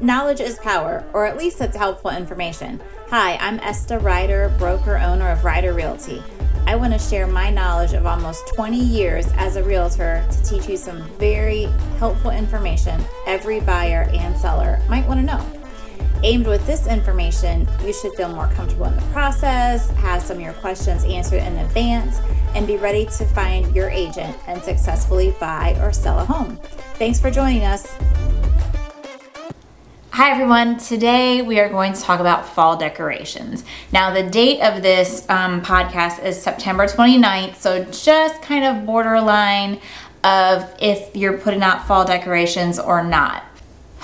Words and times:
Knowledge 0.00 0.40
is 0.40 0.58
power, 0.58 1.02
or 1.14 1.24
at 1.24 1.38
least 1.38 1.58
it's 1.62 1.74
helpful 1.74 2.10
information. 2.10 2.78
Hi, 3.08 3.36
I'm 3.36 3.58
Esther 3.60 3.98
Ryder, 3.98 4.54
broker 4.58 4.98
owner 4.98 5.30
of 5.30 5.42
Ryder 5.42 5.72
Realty. 5.72 6.22
I 6.66 6.76
want 6.76 6.92
to 6.92 6.98
share 6.98 7.26
my 7.26 7.48
knowledge 7.48 7.94
of 7.94 8.04
almost 8.04 8.46
20 8.48 8.78
years 8.78 9.26
as 9.36 9.56
a 9.56 9.64
realtor 9.64 10.22
to 10.30 10.42
teach 10.42 10.68
you 10.68 10.76
some 10.76 11.02
very 11.18 11.64
helpful 11.98 12.30
information 12.30 13.02
every 13.26 13.60
buyer 13.60 14.10
and 14.12 14.36
seller 14.36 14.82
might 14.86 15.08
want 15.08 15.20
to 15.20 15.24
know. 15.24 15.44
Aimed 16.22 16.46
with 16.46 16.66
this 16.66 16.86
information, 16.86 17.66
you 17.82 17.94
should 17.94 18.12
feel 18.14 18.28
more 18.28 18.48
comfortable 18.48 18.86
in 18.86 18.96
the 18.96 19.02
process, 19.12 19.88
have 19.92 20.20
some 20.20 20.36
of 20.36 20.42
your 20.42 20.52
questions 20.54 21.04
answered 21.04 21.42
in 21.42 21.56
advance, 21.56 22.18
and 22.54 22.66
be 22.66 22.76
ready 22.76 23.06
to 23.06 23.24
find 23.24 23.74
your 23.74 23.88
agent 23.88 24.36
and 24.46 24.62
successfully 24.62 25.34
buy 25.40 25.74
or 25.80 25.90
sell 25.90 26.18
a 26.18 26.24
home. 26.24 26.56
Thanks 26.96 27.18
for 27.18 27.30
joining 27.30 27.64
us. 27.64 27.86
Hi 30.16 30.30
everyone, 30.30 30.78
today 30.78 31.42
we 31.42 31.60
are 31.60 31.68
going 31.68 31.92
to 31.92 32.00
talk 32.00 32.20
about 32.20 32.48
fall 32.48 32.78
decorations. 32.78 33.64
Now, 33.92 34.14
the 34.14 34.22
date 34.22 34.62
of 34.62 34.82
this 34.82 35.28
um, 35.28 35.60
podcast 35.60 36.24
is 36.24 36.40
September 36.40 36.86
29th, 36.86 37.56
so 37.56 37.84
just 37.84 38.40
kind 38.40 38.64
of 38.64 38.86
borderline 38.86 39.78
of 40.24 40.74
if 40.80 41.14
you're 41.14 41.36
putting 41.36 41.60
out 41.60 41.86
fall 41.86 42.06
decorations 42.06 42.78
or 42.78 43.04
not. 43.04 43.44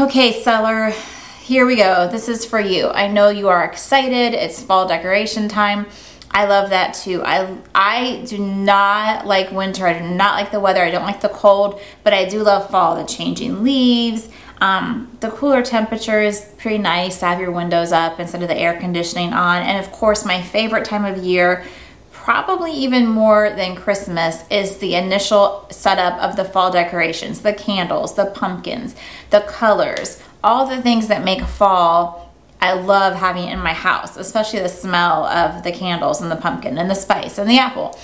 Okay, 0.00 0.42
seller, 0.42 0.94
here 1.42 1.66
we 1.66 1.76
go. 1.76 2.08
This 2.10 2.30
is 2.30 2.42
for 2.42 2.58
you. 2.58 2.88
I 2.88 3.08
know 3.08 3.28
you 3.28 3.48
are 3.48 3.62
excited, 3.62 4.32
it's 4.32 4.62
fall 4.62 4.88
decoration 4.88 5.46
time. 5.46 5.84
I 6.30 6.46
love 6.46 6.70
that 6.70 6.94
too. 6.94 7.22
I 7.24 7.56
I 7.74 8.22
do 8.26 8.38
not 8.38 9.26
like 9.26 9.50
winter. 9.50 9.86
I 9.86 9.98
do 9.98 10.08
not 10.08 10.34
like 10.34 10.52
the 10.52 10.60
weather. 10.60 10.82
I 10.82 10.90
don't 10.90 11.04
like 11.04 11.20
the 11.20 11.30
cold, 11.30 11.80
but 12.04 12.12
I 12.12 12.26
do 12.26 12.42
love 12.42 12.70
fall. 12.70 12.96
The 12.96 13.04
changing 13.04 13.62
leaves, 13.62 14.28
um, 14.60 15.16
the 15.20 15.30
cooler 15.30 15.62
temperature 15.62 16.20
is 16.20 16.40
pretty 16.58 16.78
nice 16.78 17.20
to 17.20 17.26
have 17.26 17.40
your 17.40 17.52
windows 17.52 17.92
up 17.92 18.18
instead 18.18 18.42
of 18.42 18.48
the 18.48 18.56
air 18.56 18.78
conditioning 18.78 19.32
on. 19.32 19.62
And 19.62 19.84
of 19.84 19.92
course, 19.92 20.24
my 20.24 20.42
favorite 20.42 20.84
time 20.84 21.04
of 21.04 21.18
year, 21.22 21.64
probably 22.10 22.72
even 22.72 23.06
more 23.06 23.50
than 23.50 23.76
Christmas, 23.76 24.42
is 24.50 24.78
the 24.78 24.96
initial 24.96 25.66
setup 25.70 26.20
of 26.20 26.36
the 26.36 26.44
fall 26.44 26.70
decorations 26.70 27.40
the 27.40 27.52
candles, 27.52 28.14
the 28.16 28.26
pumpkins, 28.26 28.96
the 29.30 29.40
colors, 29.42 30.22
all 30.42 30.66
the 30.66 30.82
things 30.82 31.08
that 31.08 31.24
make 31.24 31.42
fall. 31.42 32.24
I 32.60 32.72
love 32.72 33.14
having 33.14 33.48
in 33.48 33.60
my 33.60 33.72
house, 33.72 34.16
especially 34.16 34.58
the 34.58 34.68
smell 34.68 35.24
of 35.26 35.62
the 35.62 35.70
candles 35.70 36.20
and 36.20 36.28
the 36.28 36.36
pumpkin 36.36 36.76
and 36.76 36.90
the 36.90 36.96
spice 36.96 37.38
and 37.38 37.48
the 37.48 37.58
apple. 37.58 37.96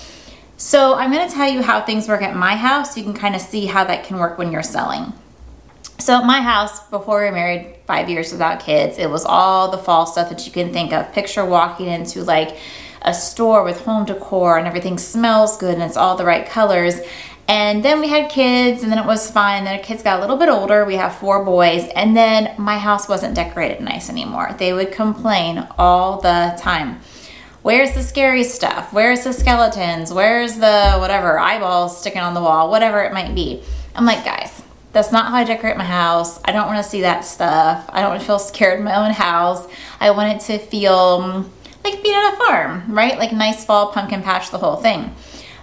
So, 0.57 0.95
I'm 0.95 1.11
going 1.11 1.29
to 1.29 1.35
tell 1.35 1.51
you 1.51 1.63
how 1.63 1.81
things 1.81 2.07
work 2.07 2.23
at 2.23 2.37
my 2.37 2.55
house. 2.55 2.97
You 2.97 3.03
can 3.03 3.15
kind 3.15 3.35
of 3.35 3.41
see 3.41 3.67
how 3.67 3.83
that 3.83 4.05
can 4.05 4.19
work 4.19 4.39
when 4.39 4.53
you're 4.53 4.63
selling. 4.63 5.13
So 5.99 6.17
at 6.17 6.27
my 6.27 6.43
house, 6.43 6.87
before 6.89 7.21
we 7.21 7.27
were 7.27 7.33
married, 7.33 7.77
five 7.87 8.11
years 8.11 8.33
without 8.33 8.61
kids, 8.61 8.99
it 8.99 9.09
was 9.09 9.25
all 9.25 9.71
the 9.71 9.79
fall 9.79 10.07
stuff 10.07 10.29
that 10.29 10.45
you 10.47 10.53
can 10.53 10.73
think 10.73 10.93
of. 10.93 11.13
Picture 11.13 11.45
walking 11.45 11.87
into 11.87 12.23
like 12.23 12.59
a 13.03 13.15
store 13.15 13.63
with 13.63 13.81
home 13.83 14.05
decor 14.05 14.59
and 14.59 14.67
everything 14.67 14.99
smells 14.99 15.57
good 15.57 15.75
and 15.75 15.83
it's 15.83 15.97
all 15.97 16.17
the 16.17 16.25
right 16.25 16.47
colors. 16.47 17.01
And 17.47 17.85
then 17.85 18.01
we 18.01 18.09
had 18.09 18.31
kids, 18.31 18.83
and 18.83 18.91
then 18.91 18.99
it 18.99 19.05
was 19.05 19.31
fine. 19.31 19.65
Then 19.65 19.77
the 19.77 19.83
kids 19.83 20.03
got 20.03 20.19
a 20.19 20.21
little 20.23 20.39
bit 20.39 20.49
older. 20.49 20.87
We 20.87 20.97
have 20.97 21.15
four 21.17 21.45
boys, 21.45 21.87
and 21.95 22.17
then 22.17 22.55
my 22.57 22.79
house 22.79 23.07
wasn't 23.07 23.35
decorated 23.35 23.83
nice 23.83 24.09
anymore. 24.09 24.55
They 24.59 24.73
would 24.73 24.93
complain 24.93 25.69
all 25.77 26.23
the 26.23 26.57
time. 26.59 27.01
Where's 27.61 27.93
the 27.93 28.03
scary 28.03 28.45
stuff? 28.45 28.95
Where's 28.95 29.25
the 29.25 29.33
skeletons? 29.35 30.11
Where's 30.11 30.57
the 30.57 30.97
whatever 30.97 31.39
eyeballs 31.39 32.01
sticking 32.01 32.23
on 32.23 32.33
the 32.33 32.41
wall? 32.41 32.71
Whatever 32.71 33.03
it 33.03 33.13
might 33.13 33.35
be. 33.35 33.63
I'm 33.95 34.07
like, 34.07 34.25
guys, 34.25 34.63
that's 34.95 35.11
not 35.11 35.27
how 35.27 35.35
I 35.35 35.45
decorate 35.45 35.77
my 35.77 35.85
house. 35.85 36.41
I 36.45 36.53
don't 36.53 36.69
want 36.69 36.83
to 36.83 36.89
see 36.89 37.01
that 37.03 37.25
stuff. 37.25 37.85
I 37.89 38.01
don't 38.01 38.11
want 38.11 38.21
to 38.21 38.27
feel 38.27 38.39
scared 38.39 38.79
in 38.79 38.85
my 38.85 38.95
own 38.95 39.13
house. 39.13 39.67
I 40.01 40.13
want 40.13 40.33
it 40.33 40.41
to 40.47 40.59
feel 40.59 41.21
mm, 41.21 41.49
like 41.83 42.03
being 42.03 42.15
at 42.15 42.33
a 42.33 42.37
farm, 42.37 42.85
right? 42.89 43.19
Like 43.19 43.33
nice 43.33 43.65
fall 43.65 43.93
pumpkin 43.93 44.23
patch, 44.23 44.51
the 44.51 44.59
whole 44.59 44.77
thing. 44.77 45.15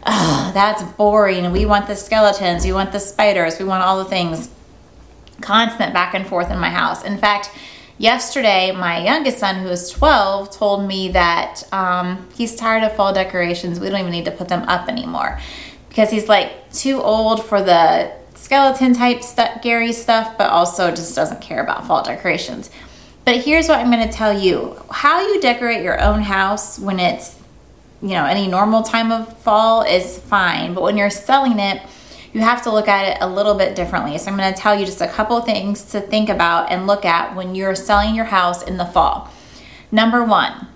That's 0.05 0.83
boring. 0.83 1.51
We 1.51 1.65
want 1.65 1.87
the 1.87 1.95
skeletons, 1.95 2.65
we 2.65 2.73
want 2.73 2.91
the 2.91 2.99
spiders, 2.99 3.57
we 3.57 3.65
want 3.65 3.83
all 3.83 3.99
the 3.99 4.09
things. 4.09 4.49
Constant 5.39 5.93
back 5.93 6.13
and 6.13 6.27
forth 6.27 6.51
in 6.51 6.59
my 6.59 6.69
house. 6.69 7.03
In 7.03 7.17
fact, 7.17 7.51
yesterday, 7.97 8.71
my 8.71 9.03
youngest 9.03 9.39
son, 9.39 9.55
who 9.55 9.69
is 9.69 9.89
12, 9.89 10.51
told 10.51 10.87
me 10.87 11.09
that 11.09 11.63
um, 11.71 12.27
he's 12.35 12.55
tired 12.55 12.83
of 12.83 12.95
fall 12.95 13.13
decorations. 13.13 13.79
We 13.79 13.89
don't 13.89 14.01
even 14.01 14.11
need 14.11 14.25
to 14.25 14.31
put 14.31 14.49
them 14.49 14.67
up 14.67 14.89
anymore 14.89 15.39
because 15.87 16.09
he's 16.09 16.27
like 16.27 16.71
too 16.71 17.01
old 17.01 17.45
for 17.45 17.61
the 17.61 18.20
skeleton 18.41 18.93
type 18.93 19.21
stuff, 19.21 19.61
Gary 19.61 19.93
stuff, 19.93 20.35
but 20.35 20.49
also 20.49 20.89
just 20.89 21.15
doesn't 21.15 21.41
care 21.41 21.63
about 21.63 21.85
fall 21.85 22.01
decorations. 22.01 22.71
But 23.23 23.37
here's 23.37 23.67
what 23.67 23.79
I'm 23.79 23.91
going 23.91 24.05
to 24.05 24.11
tell 24.11 24.37
you 24.37 24.81
how 24.89 25.21
you 25.21 25.39
decorate 25.39 25.83
your 25.83 26.01
own 26.01 26.21
house 26.21 26.79
when 26.79 26.99
it's, 26.99 27.39
you 28.01 28.09
know, 28.09 28.25
any 28.25 28.47
normal 28.47 28.81
time 28.81 29.11
of 29.11 29.37
fall 29.43 29.83
is 29.83 30.17
fine. 30.17 30.73
But 30.73 30.81
when 30.81 30.97
you're 30.97 31.11
selling 31.11 31.59
it, 31.59 31.83
you 32.33 32.41
have 32.41 32.63
to 32.63 32.71
look 32.71 32.87
at 32.87 33.15
it 33.15 33.17
a 33.21 33.29
little 33.29 33.53
bit 33.53 33.75
differently. 33.75 34.17
So 34.17 34.31
I'm 34.31 34.37
going 34.37 34.51
to 34.51 34.59
tell 34.59 34.77
you 34.77 34.87
just 34.87 35.01
a 35.01 35.07
couple 35.07 35.39
things 35.41 35.83
to 35.91 36.01
think 36.01 36.27
about 36.27 36.71
and 36.71 36.87
look 36.87 37.05
at 37.05 37.35
when 37.35 37.53
you're 37.53 37.75
selling 37.75 38.15
your 38.15 38.25
house 38.25 38.63
in 38.63 38.77
the 38.77 38.85
fall. 38.85 39.31
Number 39.91 40.23
one, 40.23 40.67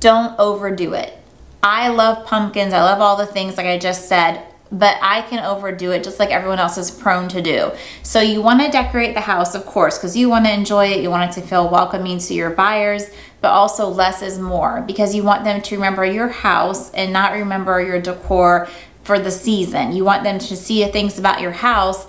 don't 0.00 0.38
overdo 0.38 0.92
it. 0.92 1.16
I 1.62 1.88
love 1.88 2.26
pumpkins. 2.26 2.74
I 2.74 2.82
love 2.82 3.00
all 3.00 3.16
the 3.16 3.24
things 3.24 3.56
like 3.56 3.66
I 3.66 3.78
just 3.78 4.06
said 4.06 4.51
but 4.72 4.96
I 5.02 5.20
can 5.22 5.44
overdo 5.44 5.92
it 5.92 6.02
just 6.02 6.18
like 6.18 6.30
everyone 6.30 6.58
else 6.58 6.78
is 6.78 6.90
prone 6.90 7.28
to 7.28 7.42
do. 7.42 7.72
So 8.02 8.20
you 8.20 8.40
want 8.40 8.62
to 8.62 8.70
decorate 8.70 9.14
the 9.14 9.20
house, 9.20 9.54
of 9.54 9.66
course, 9.66 9.98
because 9.98 10.16
you 10.16 10.30
want 10.30 10.46
to 10.46 10.52
enjoy 10.52 10.86
it. 10.86 11.02
You 11.02 11.10
want 11.10 11.30
it 11.30 11.40
to 11.40 11.46
feel 11.46 11.68
welcoming 11.68 12.18
to 12.18 12.34
your 12.34 12.50
buyers, 12.50 13.10
but 13.42 13.50
also 13.50 13.86
less 13.88 14.22
is 14.22 14.38
more 14.38 14.82
because 14.86 15.14
you 15.14 15.22
want 15.22 15.44
them 15.44 15.60
to 15.60 15.74
remember 15.74 16.04
your 16.04 16.28
house 16.28 16.90
and 16.92 17.12
not 17.12 17.34
remember 17.34 17.82
your 17.82 18.00
decor 18.00 18.66
for 19.04 19.18
the 19.18 19.30
season. 19.30 19.92
You 19.92 20.04
want 20.04 20.24
them 20.24 20.38
to 20.38 20.56
see 20.56 20.84
things 20.86 21.18
about 21.18 21.42
your 21.42 21.52
house 21.52 22.06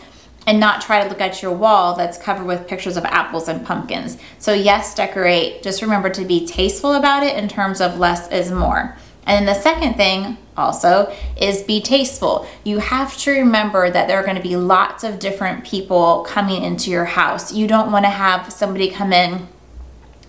and 0.47 0.59
not 0.59 0.81
try 0.81 1.03
to 1.03 1.09
look 1.09 1.21
at 1.21 1.41
your 1.41 1.53
wall 1.53 1.95
that's 1.95 2.17
covered 2.17 2.45
with 2.45 2.67
pictures 2.67 2.97
of 2.97 3.05
apples 3.05 3.47
and 3.47 3.65
pumpkins. 3.65 4.17
So, 4.39 4.53
yes, 4.53 4.93
decorate. 4.93 5.63
Just 5.63 5.81
remember 5.81 6.09
to 6.11 6.25
be 6.25 6.45
tasteful 6.45 6.93
about 6.93 7.23
it 7.23 7.37
in 7.37 7.47
terms 7.47 7.81
of 7.81 7.97
less 7.97 8.29
is 8.31 8.51
more. 8.51 8.97
And 9.25 9.47
then 9.47 9.55
the 9.55 9.61
second 9.61 9.95
thing 9.95 10.37
also 10.57 11.13
is 11.37 11.63
be 11.63 11.81
tasteful. 11.81 12.47
You 12.63 12.79
have 12.79 13.17
to 13.19 13.31
remember 13.31 13.89
that 13.89 14.07
there 14.07 14.17
are 14.19 14.23
going 14.23 14.35
to 14.35 14.41
be 14.41 14.55
lots 14.55 15.03
of 15.03 15.19
different 15.19 15.63
people 15.63 16.25
coming 16.27 16.63
into 16.63 16.91
your 16.91 17.05
house. 17.05 17.53
You 17.53 17.67
don't 17.67 17.91
want 17.91 18.05
to 18.05 18.09
have 18.09 18.51
somebody 18.51 18.89
come 18.89 19.13
in 19.13 19.47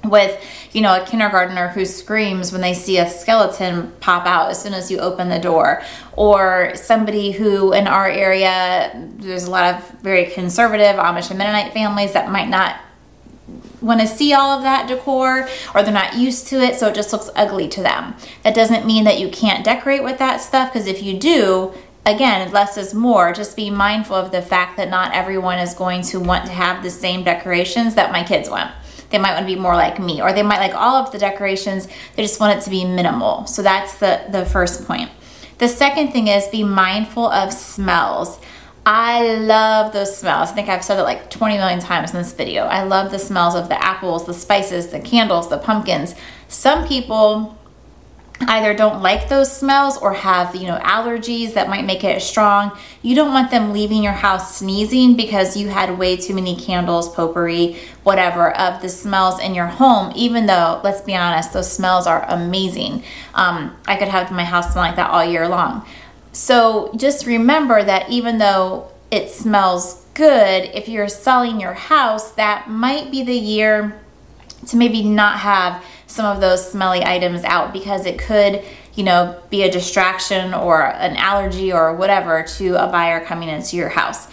with 0.04 0.38
you 0.72 0.82
know 0.82 1.02
a 1.02 1.06
kindergartner 1.06 1.68
who 1.68 1.84
screams 1.84 2.52
when 2.52 2.60
they 2.60 2.74
see 2.74 2.98
a 2.98 3.08
skeleton 3.08 3.92
pop 4.00 4.26
out 4.26 4.50
as 4.50 4.60
soon 4.60 4.74
as 4.74 4.90
you 4.90 4.98
open 4.98 5.28
the 5.28 5.38
door 5.38 5.82
or 6.12 6.72
somebody 6.74 7.32
who 7.32 7.72
in 7.72 7.86
our 7.86 8.08
area 8.08 8.92
there's 9.16 9.44
a 9.44 9.50
lot 9.50 9.74
of 9.74 9.90
very 10.00 10.26
conservative 10.26 10.96
amish 10.96 11.30
and 11.30 11.38
mennonite 11.38 11.72
families 11.72 12.12
that 12.12 12.30
might 12.30 12.48
not 12.48 12.76
want 13.84 14.00
to 14.00 14.06
see 14.06 14.32
all 14.32 14.56
of 14.56 14.62
that 14.62 14.88
decor 14.88 15.48
or 15.74 15.82
they're 15.82 15.92
not 15.92 16.16
used 16.16 16.46
to 16.48 16.56
it 16.56 16.76
so 16.76 16.88
it 16.88 16.94
just 16.94 17.12
looks 17.12 17.30
ugly 17.36 17.68
to 17.68 17.82
them. 17.82 18.14
That 18.42 18.54
doesn't 18.54 18.86
mean 18.86 19.04
that 19.04 19.20
you 19.20 19.28
can't 19.28 19.64
decorate 19.64 20.02
with 20.02 20.18
that 20.18 20.40
stuff 20.40 20.72
because 20.72 20.86
if 20.86 21.02
you 21.02 21.18
do, 21.18 21.74
again, 22.06 22.50
less 22.52 22.76
is 22.76 22.94
more. 22.94 23.32
Just 23.32 23.56
be 23.56 23.70
mindful 23.70 24.16
of 24.16 24.32
the 24.32 24.42
fact 24.42 24.76
that 24.76 24.90
not 24.90 25.14
everyone 25.14 25.58
is 25.58 25.74
going 25.74 26.02
to 26.02 26.20
want 26.20 26.46
to 26.46 26.52
have 26.52 26.82
the 26.82 26.90
same 26.90 27.24
decorations 27.24 27.94
that 27.94 28.12
my 28.12 28.24
kids 28.24 28.48
want. 28.48 28.70
They 29.10 29.18
might 29.18 29.34
want 29.34 29.46
to 29.46 29.54
be 29.54 29.60
more 29.60 29.76
like 29.76 30.00
me, 30.00 30.20
or 30.20 30.32
they 30.32 30.42
might 30.42 30.58
like 30.58 30.74
all 30.74 30.96
of 30.96 31.12
the 31.12 31.18
decorations, 31.18 31.86
they 32.16 32.22
just 32.22 32.40
want 32.40 32.58
it 32.58 32.64
to 32.64 32.70
be 32.70 32.84
minimal. 32.84 33.46
So 33.46 33.62
that's 33.62 33.98
the, 33.98 34.24
the 34.30 34.44
first 34.44 34.86
point. 34.86 35.10
The 35.58 35.68
second 35.68 36.10
thing 36.10 36.26
is 36.26 36.48
be 36.48 36.64
mindful 36.64 37.28
of 37.28 37.52
smells. 37.52 38.40
I 38.86 39.36
love 39.36 39.92
those 39.92 40.16
smells. 40.16 40.50
I 40.50 40.54
think 40.54 40.68
I've 40.68 40.84
said 40.84 40.98
it 40.98 41.04
like 41.04 41.30
20 41.30 41.56
million 41.56 41.80
times 41.80 42.12
in 42.12 42.18
this 42.18 42.32
video. 42.32 42.64
I 42.64 42.82
love 42.82 43.10
the 43.10 43.18
smells 43.18 43.54
of 43.54 43.68
the 43.68 43.82
apples, 43.82 44.26
the 44.26 44.34
spices, 44.34 44.88
the 44.88 45.00
candles, 45.00 45.48
the 45.48 45.58
pumpkins. 45.58 46.14
Some 46.48 46.86
people 46.86 47.56
either 48.40 48.74
don't 48.74 49.00
like 49.00 49.28
those 49.28 49.54
smells 49.56 49.96
or 49.98 50.12
have, 50.12 50.54
you 50.54 50.66
know, 50.66 50.78
allergies 50.80 51.54
that 51.54 51.68
might 51.68 51.84
make 51.84 52.04
it 52.04 52.20
strong. 52.20 52.76
You 53.00 53.14
don't 53.14 53.32
want 53.32 53.50
them 53.50 53.72
leaving 53.72 54.02
your 54.02 54.12
house 54.12 54.56
sneezing 54.58 55.16
because 55.16 55.56
you 55.56 55.68
had 55.68 55.98
way 55.98 56.16
too 56.16 56.34
many 56.34 56.56
candles, 56.56 57.14
potpourri, 57.14 57.78
whatever 58.02 58.54
of 58.56 58.82
the 58.82 58.88
smells 58.88 59.40
in 59.40 59.54
your 59.54 59.66
home, 59.66 60.12
even 60.14 60.46
though, 60.46 60.80
let's 60.84 61.00
be 61.00 61.14
honest, 61.14 61.52
those 61.52 61.72
smells 61.72 62.06
are 62.06 62.24
amazing. 62.28 63.02
Um, 63.34 63.74
I 63.86 63.96
could 63.96 64.08
have 64.08 64.30
my 64.30 64.44
house 64.44 64.72
smell 64.72 64.84
like 64.84 64.96
that 64.96 65.10
all 65.10 65.24
year 65.24 65.48
long. 65.48 65.86
So 66.34 66.92
just 66.96 67.26
remember 67.26 67.82
that 67.82 68.10
even 68.10 68.38
though 68.38 68.90
it 69.10 69.30
smells 69.30 70.04
good, 70.14 70.64
if 70.74 70.88
you're 70.88 71.08
selling 71.08 71.60
your 71.60 71.74
house, 71.74 72.32
that 72.32 72.68
might 72.68 73.10
be 73.12 73.22
the 73.22 73.36
year 73.36 74.00
to 74.66 74.76
maybe 74.76 75.04
not 75.04 75.38
have 75.38 75.84
some 76.08 76.26
of 76.26 76.40
those 76.40 76.70
smelly 76.70 77.04
items 77.04 77.44
out 77.44 77.72
because 77.72 78.04
it 78.04 78.18
could, 78.18 78.64
you 78.94 79.04
know, 79.04 79.40
be 79.48 79.62
a 79.62 79.70
distraction 79.70 80.52
or 80.52 80.82
an 80.82 81.16
allergy 81.16 81.72
or 81.72 81.94
whatever 81.94 82.42
to 82.42 82.74
a 82.82 82.88
buyer 82.88 83.24
coming 83.24 83.48
into 83.48 83.76
your 83.76 83.88
house. 83.88 84.26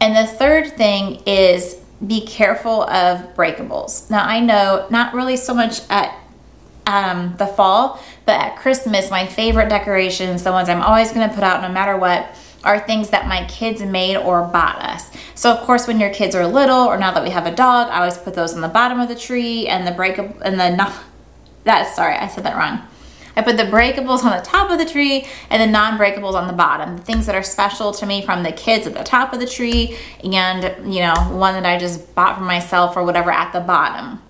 And 0.00 0.16
the 0.16 0.30
third 0.30 0.76
thing 0.76 1.22
is 1.26 1.74
be 2.06 2.24
careful 2.24 2.84
of 2.84 3.34
breakables. 3.34 4.08
Now, 4.08 4.24
I 4.24 4.38
know 4.38 4.86
not 4.90 5.12
really 5.12 5.36
so 5.36 5.54
much 5.54 5.80
at 5.90 6.16
um, 6.88 7.36
the 7.36 7.46
fall, 7.46 8.02
but 8.24 8.40
at 8.40 8.56
Christmas, 8.56 9.10
my 9.10 9.26
favorite 9.26 9.68
decorations, 9.68 10.42
the 10.42 10.52
ones 10.52 10.68
I'm 10.68 10.80
always 10.80 11.12
going 11.12 11.28
to 11.28 11.34
put 11.34 11.44
out 11.44 11.60
no 11.60 11.68
matter 11.68 11.96
what, 11.96 12.34
are 12.64 12.80
things 12.80 13.10
that 13.10 13.28
my 13.28 13.44
kids 13.46 13.80
made 13.82 14.16
or 14.16 14.42
bought 14.42 14.82
us. 14.82 15.10
So 15.34 15.52
of 15.52 15.64
course, 15.64 15.86
when 15.86 16.00
your 16.00 16.10
kids 16.10 16.34
are 16.34 16.46
little, 16.46 16.80
or 16.80 16.98
now 16.98 17.12
that 17.12 17.22
we 17.22 17.30
have 17.30 17.46
a 17.46 17.54
dog, 17.54 17.88
I 17.88 17.98
always 17.98 18.16
put 18.16 18.34
those 18.34 18.54
on 18.54 18.62
the 18.62 18.68
bottom 18.68 18.98
of 18.98 19.08
the 19.08 19.14
tree 19.14 19.68
and 19.68 19.86
the 19.86 19.92
breakable 19.92 20.40
and 20.42 20.58
the 20.58 20.74
not. 20.74 20.92
That 21.64 21.94
sorry, 21.94 22.16
I 22.16 22.26
said 22.28 22.44
that 22.44 22.56
wrong. 22.56 22.80
I 23.36 23.42
put 23.42 23.56
the 23.56 23.64
breakables 23.64 24.24
on 24.24 24.36
the 24.36 24.42
top 24.44 24.70
of 24.70 24.78
the 24.78 24.84
tree 24.84 25.26
and 25.50 25.62
the 25.62 25.66
non-breakables 25.66 26.34
on 26.34 26.48
the 26.48 26.52
bottom. 26.52 26.96
The 26.96 27.02
things 27.04 27.26
that 27.26 27.36
are 27.36 27.42
special 27.44 27.92
to 27.92 28.06
me 28.06 28.24
from 28.24 28.42
the 28.42 28.50
kids 28.50 28.86
at 28.86 28.94
the 28.94 29.04
top 29.04 29.32
of 29.32 29.38
the 29.38 29.46
tree 29.46 29.96
and, 30.24 30.92
you 30.92 31.00
know, 31.00 31.14
one 31.30 31.54
that 31.54 31.64
I 31.64 31.78
just 31.78 32.14
bought 32.16 32.38
for 32.38 32.44
myself 32.44 32.96
or 32.96 33.04
whatever 33.04 33.30
at 33.30 33.52
the 33.52 33.60
bottom. 33.60 34.20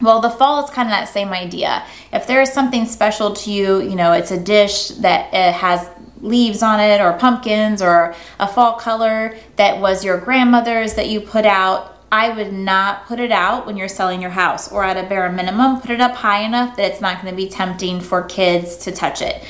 Well, 0.00 0.20
the 0.20 0.30
fall 0.30 0.64
is 0.64 0.70
kind 0.70 0.88
of 0.88 0.92
that 0.92 1.08
same 1.08 1.30
idea. 1.30 1.84
If 2.12 2.26
there 2.26 2.40
is 2.40 2.52
something 2.52 2.86
special 2.86 3.32
to 3.34 3.50
you, 3.50 3.80
you 3.80 3.96
know, 3.96 4.12
it's 4.12 4.30
a 4.30 4.38
dish 4.38 4.88
that 4.88 5.32
it 5.34 5.54
has 5.54 5.88
leaves 6.20 6.62
on 6.62 6.80
it 6.80 7.00
or 7.00 7.12
pumpkins 7.14 7.80
or 7.80 8.14
a 8.38 8.48
fall 8.48 8.74
color 8.74 9.36
that 9.56 9.80
was 9.80 10.04
your 10.04 10.18
grandmother's 10.18 10.94
that 10.94 11.08
you 11.08 11.20
put 11.20 11.46
out 11.46 11.98
I 12.10 12.30
would 12.30 12.52
not 12.52 13.06
put 13.06 13.20
it 13.20 13.30
out 13.30 13.66
when 13.66 13.76
you're 13.76 13.88
selling 13.88 14.22
your 14.22 14.30
house, 14.30 14.72
or 14.72 14.82
at 14.82 14.96
a 14.96 15.06
bare 15.06 15.30
minimum, 15.30 15.80
put 15.80 15.90
it 15.90 16.00
up 16.00 16.14
high 16.14 16.40
enough 16.40 16.76
that 16.76 16.90
it's 16.90 17.02
not 17.02 17.20
going 17.20 17.30
to 17.30 17.36
be 17.36 17.48
tempting 17.48 18.00
for 18.00 18.22
kids 18.22 18.78
to 18.78 18.92
touch 18.92 19.20
it. 19.20 19.44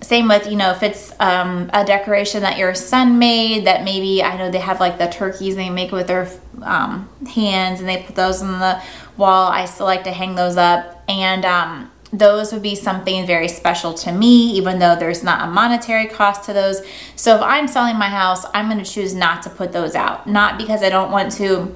Same 0.00 0.28
with, 0.28 0.46
you 0.50 0.56
know, 0.56 0.70
if 0.70 0.82
it's 0.82 1.12
um, 1.20 1.70
a 1.74 1.84
decoration 1.84 2.40
that 2.40 2.56
your 2.56 2.74
son 2.74 3.18
made, 3.18 3.66
that 3.66 3.84
maybe 3.84 4.22
I 4.22 4.36
know 4.36 4.50
they 4.50 4.60
have 4.60 4.80
like 4.80 4.98
the 4.98 5.08
turkeys 5.08 5.56
they 5.56 5.68
make 5.68 5.92
with 5.92 6.06
their 6.06 6.26
um, 6.64 7.08
hands 7.34 7.80
and 7.80 7.88
they 7.88 8.02
put 8.02 8.16
those 8.16 8.42
on 8.42 8.58
the 8.58 8.82
wall. 9.16 9.48
I 9.48 9.64
still 9.66 9.86
like 9.86 10.04
to 10.04 10.12
hang 10.12 10.34
those 10.34 10.56
up. 10.56 11.02
And 11.08 11.44
um, 11.44 11.90
those 12.12 12.52
would 12.52 12.62
be 12.62 12.74
something 12.74 13.26
very 13.26 13.48
special 13.48 13.92
to 13.94 14.12
me, 14.12 14.52
even 14.52 14.78
though 14.78 14.96
there's 14.96 15.22
not 15.22 15.48
a 15.48 15.50
monetary 15.50 16.06
cost 16.06 16.44
to 16.44 16.52
those. 16.52 16.80
So 17.16 17.36
if 17.36 17.42
I'm 17.42 17.68
selling 17.68 17.96
my 17.96 18.08
house, 18.08 18.44
I'm 18.54 18.68
going 18.68 18.82
to 18.82 18.90
choose 18.90 19.14
not 19.14 19.42
to 19.42 19.50
put 19.50 19.72
those 19.72 19.94
out. 19.94 20.26
Not 20.26 20.58
because 20.58 20.82
I 20.82 20.90
don't 20.90 21.10
want 21.10 21.32
to 21.32 21.74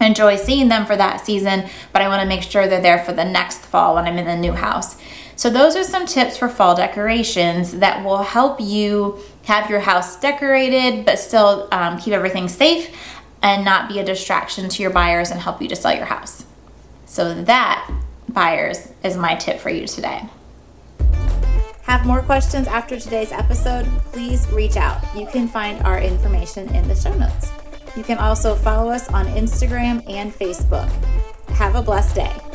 enjoy 0.00 0.36
seeing 0.36 0.68
them 0.68 0.86
for 0.86 0.96
that 0.96 1.24
season, 1.24 1.68
but 1.92 2.02
I 2.02 2.08
want 2.08 2.22
to 2.22 2.28
make 2.28 2.42
sure 2.42 2.66
they're 2.66 2.80
there 2.80 3.04
for 3.04 3.12
the 3.12 3.24
next 3.24 3.58
fall 3.58 3.96
when 3.96 4.06
I'm 4.06 4.18
in 4.18 4.26
the 4.26 4.36
new 4.36 4.52
house. 4.52 4.96
So, 5.36 5.50
those 5.50 5.76
are 5.76 5.84
some 5.84 6.04
tips 6.04 6.36
for 6.36 6.48
fall 6.48 6.74
decorations 6.74 7.78
that 7.78 8.04
will 8.04 8.24
help 8.24 8.60
you 8.60 9.20
have 9.44 9.70
your 9.70 9.80
house 9.80 10.18
decorated 10.20 11.06
but 11.06 11.18
still 11.18 11.68
um, 11.72 11.98
keep 11.98 12.12
everything 12.12 12.48
safe 12.48 12.94
and 13.42 13.64
not 13.64 13.88
be 13.88 13.98
a 13.98 14.04
distraction 14.04 14.68
to 14.68 14.82
your 14.82 14.90
buyers 14.90 15.30
and 15.30 15.40
help 15.40 15.62
you 15.62 15.68
to 15.68 15.76
sell 15.76 15.94
your 15.94 16.06
house. 16.06 16.44
So, 17.06 17.34
that 17.42 17.90
buyers 18.28 18.92
is 19.02 19.16
my 19.16 19.34
tip 19.34 19.58
for 19.58 19.70
you 19.70 19.86
today. 19.86 20.28
Have 21.82 22.04
more 22.04 22.20
questions 22.20 22.66
after 22.68 23.00
today's 23.00 23.32
episode? 23.32 23.86
Please 24.12 24.46
reach 24.52 24.76
out. 24.76 25.02
You 25.16 25.26
can 25.26 25.48
find 25.48 25.82
our 25.84 25.98
information 25.98 26.68
in 26.74 26.86
the 26.86 26.94
show 26.94 27.16
notes. 27.16 27.50
You 27.96 28.02
can 28.02 28.18
also 28.18 28.54
follow 28.54 28.90
us 28.90 29.08
on 29.08 29.26
Instagram 29.28 30.04
and 30.08 30.32
Facebook. 30.32 30.90
Have 31.52 31.74
a 31.74 31.82
blessed 31.82 32.14
day. 32.14 32.47